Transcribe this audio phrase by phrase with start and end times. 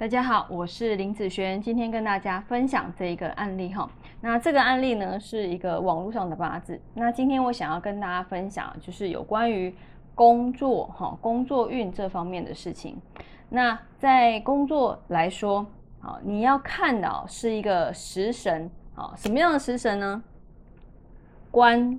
[0.00, 3.86] 大家好，我是林子璇，今天跟大家分享这一个案例哈。
[4.22, 6.80] 那这个案例呢是一个网络上的八字。
[6.94, 9.74] 那今天我想要跟大家分享，就是有关于
[10.14, 12.96] 工作哈、工作运这方面的事情。
[13.50, 15.66] 那在工作来说，
[16.00, 20.22] 好，你要看到是一个食神，好，什么样的食神呢？
[21.50, 21.98] 官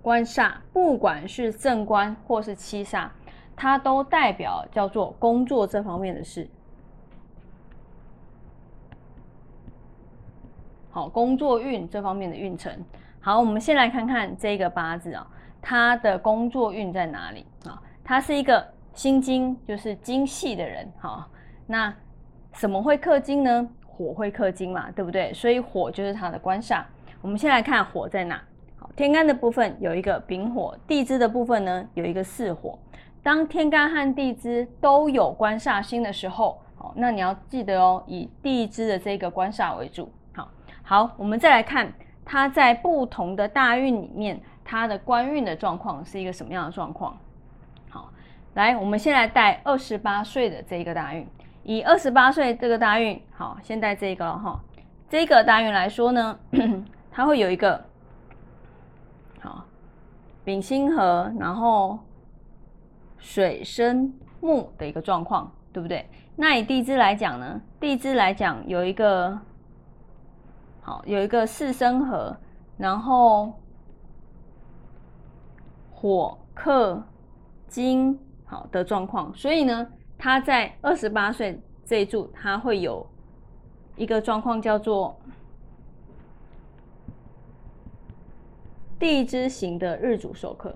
[0.00, 3.08] 官煞，不管是正官或是七煞，
[3.56, 6.48] 它都代表叫做工作这方面的事。
[10.96, 12.72] 好，工作运这方面的运程。
[13.20, 15.26] 好，我们先来看看这个八字啊，
[15.60, 17.78] 他的工作运在哪里啊？
[18.02, 20.90] 他是一个心金，就是精细的人。
[20.98, 21.28] 好，
[21.66, 21.94] 那
[22.54, 23.68] 什么会克金呢？
[23.86, 25.34] 火会克金嘛，对不对？
[25.34, 26.82] 所以火就是他的官煞。
[27.20, 28.40] 我们先来看火在哪。
[28.78, 32.78] 好，天干的部分有一个丙火，地支的部分呢有一个巳火。
[33.22, 40.10] 当天干和地支都有官煞星的时候，好，那你要记得哦，以地支的这个官煞为主。
[40.88, 41.92] 好，我们再来看
[42.24, 47.18] 它在不同的大运里面，它的官运的状况是一个什么样的状况？
[47.90, 48.12] 好，
[48.54, 51.26] 来，我们先来带二十八岁的这个大运，
[51.64, 54.60] 以二十八岁这个大运，好，先带这个了哈。
[55.08, 56.38] 这个大运来说呢，
[57.10, 57.84] 它会有一个
[59.40, 59.64] 好
[60.44, 61.98] 丙辛合，然后
[63.18, 66.08] 水生木的一个状况，对不对？
[66.36, 69.36] 那以地支来讲呢，地支来讲有一个。
[70.86, 72.36] 好，有一个四生合，
[72.76, 73.52] 然后
[75.90, 77.02] 火克
[77.66, 79.84] 金，好的状况，所以呢，
[80.16, 83.04] 他在二十八岁这一柱，他会有
[83.96, 85.18] 一个状况叫做
[88.96, 90.72] 地支型的日主受克。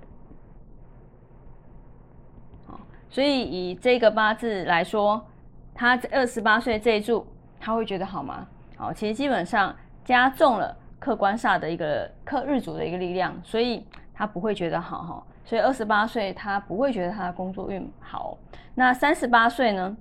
[2.66, 5.25] 好，所以以这个八字来说，
[5.72, 7.25] 他二十八岁这一柱，
[7.60, 8.49] 他会觉得好吗？
[8.76, 9.72] 好，其实基本上。
[10.05, 15.22] 加重了客观煞的一个克日主的一个力量，所以他不会觉得好哈。
[15.44, 18.37] 所以二十八岁他不会觉得他的工作运好。
[18.75, 19.97] 那三十八岁呢？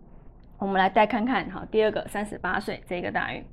[0.58, 1.66] 我们来再看看哈。
[1.72, 3.44] 第二个三十八岁这个大运，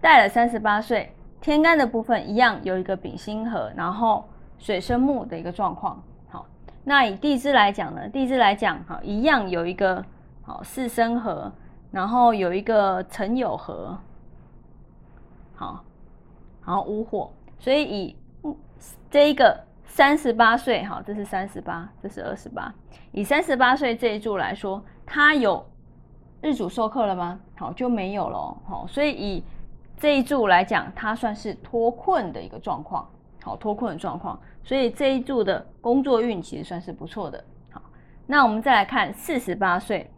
[0.00, 4.26] 带了三十八岁天干的部分一样有一个丙辛合，然后
[4.58, 6.02] 水生木的一个状况。
[6.28, 6.46] 好，
[6.82, 8.08] 那以地支来讲呢？
[8.08, 10.02] 地支来讲哈，一样有一个
[10.42, 11.52] 好四生合，
[11.90, 13.96] 然后有一个辰酉合。
[15.56, 15.82] 好，
[16.60, 18.16] 好无火，所以以
[19.10, 22.72] 这一个三十八岁，好，这是三十八，这是二十八。
[23.12, 25.66] 以三十八岁这一柱来说，他有
[26.42, 27.40] 日主授课了吗？
[27.56, 28.54] 好，就没有了。
[28.66, 29.42] 好，所以以
[29.96, 33.08] 这一柱来讲，它算是脱困的一个状况。
[33.42, 37.42] 好，脱困的状况，所以这一柱的工作运其实算是不错的。
[37.70, 37.80] 好，
[38.26, 40.10] 那我们再来看四十八岁，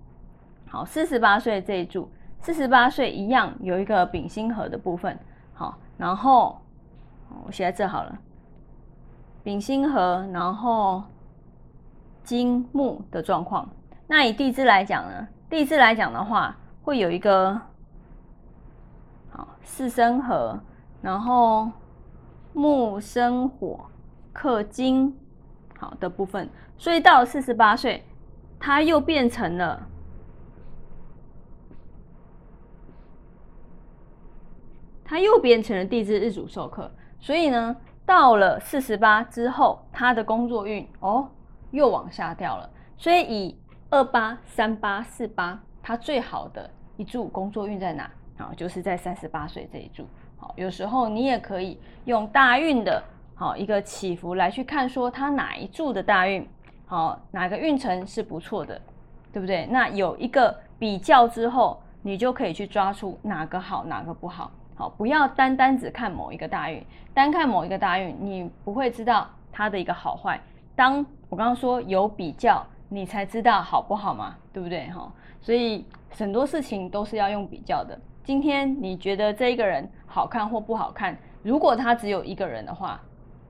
[0.67, 2.11] 好，四十八岁这一柱。
[2.41, 5.19] 四十八岁一样有一个丙辛合的部分，
[5.59, 6.57] 好，然后
[7.45, 8.17] 我写在这好了，
[9.43, 11.03] 丙辛合，然后
[12.23, 13.69] 金木的状况。
[14.07, 15.27] 那以地支来讲呢？
[15.51, 17.61] 地支来讲的话，会有一个
[19.31, 20.57] 好四生合，
[21.03, 21.69] 然后
[22.53, 23.85] 木生火
[24.33, 25.13] 克金，
[25.77, 26.49] 好的部分。
[26.77, 28.07] 所以到了四十八岁，
[28.61, 29.89] 它又变成了。
[35.09, 37.75] 它又变成了地支日主受克，所以呢，
[38.05, 41.27] 到了四十八之后，他的工作运哦
[41.71, 42.69] 又往下掉了。
[42.99, 43.59] 所以以
[43.89, 46.69] 二八、三八、四八，他最好的
[46.99, 48.11] 一柱工作运在哪？
[48.37, 50.07] 啊，就是在三十八岁这一柱。
[50.37, 53.03] 好，有时候你也可以用大运的
[53.35, 56.47] 好一个起伏来去看，说他哪一柱的大运
[56.85, 58.79] 好，哪个运程是不错的，
[59.33, 59.65] 对不对？
[59.71, 64.51] 那有一个比较之后，你就可以去抓出哪个好，哪个不好。
[64.75, 70.41] 好，不要单单只看某一个大运，单看某一个大运，你不会知道它的一个好坏。
[70.77, 74.87] 当我刚刚说有比较，你才知道好不好嘛，对不对？
[74.91, 75.85] 哈，所以
[76.17, 77.99] 很多事情都是要用比较的。
[78.23, 83.01] 今天你觉得这一个人好看或不好看，如果他只有一个人的话，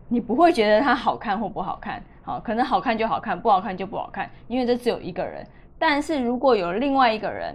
[0.08, 2.02] 你不会觉得他好看或不好看。
[2.22, 5.46] 好，可能好看就好看，不好看就不好看，因为这只有一个人。
[5.78, 7.54] 但是如果有另外一个人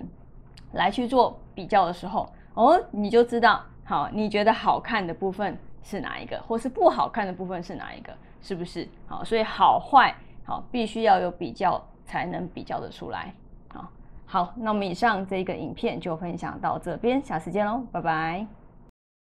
[0.74, 8.88] 来去做比较的时候，哦，你就知道，好，你觉得好看的部分是哪一个，或是不好看的部分是哪一个，是不是？
[9.08, 10.14] 好，所以好坏，
[10.46, 13.34] 好，必须要有比较才能比较的出来。
[13.74, 13.90] 好，
[14.26, 18.63] 好，那我们以上这个影片就分享到这边，下次见喽，拜拜。